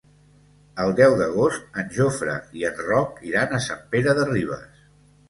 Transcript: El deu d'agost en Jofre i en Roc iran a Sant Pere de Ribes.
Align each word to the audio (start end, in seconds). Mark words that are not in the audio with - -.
El 0.85 0.93
deu 0.99 1.17
d'agost 1.19 1.77
en 1.81 1.91
Jofre 1.97 2.37
i 2.61 2.65
en 2.71 2.81
Roc 2.87 3.21
iran 3.33 3.55
a 3.59 3.61
Sant 3.67 3.85
Pere 3.93 4.17
de 4.23 4.25
Ribes. 4.31 4.83